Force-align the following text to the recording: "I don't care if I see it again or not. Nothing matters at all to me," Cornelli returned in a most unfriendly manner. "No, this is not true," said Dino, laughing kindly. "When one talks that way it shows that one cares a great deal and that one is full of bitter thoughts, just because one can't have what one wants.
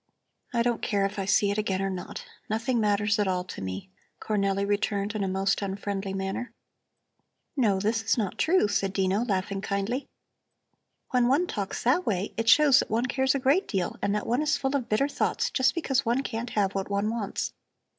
"I 0.51 0.63
don't 0.63 0.81
care 0.81 1.05
if 1.05 1.19
I 1.19 1.25
see 1.25 1.51
it 1.51 1.59
again 1.59 1.79
or 1.79 1.89
not. 1.91 2.25
Nothing 2.49 2.79
matters 2.79 3.19
at 3.19 3.27
all 3.27 3.43
to 3.43 3.61
me," 3.61 3.91
Cornelli 4.19 4.67
returned 4.67 5.13
in 5.13 5.23
a 5.23 5.27
most 5.27 5.61
unfriendly 5.61 6.11
manner. 6.11 6.51
"No, 7.55 7.79
this 7.79 8.01
is 8.01 8.17
not 8.17 8.39
true," 8.39 8.67
said 8.67 8.93
Dino, 8.93 9.23
laughing 9.23 9.61
kindly. 9.61 10.07
"When 11.11 11.27
one 11.27 11.45
talks 11.45 11.83
that 11.83 12.03
way 12.07 12.33
it 12.35 12.49
shows 12.49 12.79
that 12.79 12.89
one 12.89 13.05
cares 13.05 13.35
a 13.35 13.39
great 13.39 13.67
deal 13.67 13.97
and 14.01 14.15
that 14.15 14.25
one 14.25 14.41
is 14.41 14.57
full 14.57 14.75
of 14.75 14.89
bitter 14.89 15.07
thoughts, 15.07 15.51
just 15.51 15.75
because 15.75 16.03
one 16.03 16.23
can't 16.23 16.49
have 16.49 16.73
what 16.73 16.89
one 16.89 17.11
wants. 17.11 17.53